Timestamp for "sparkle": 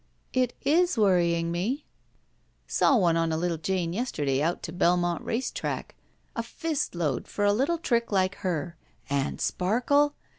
9.39-10.15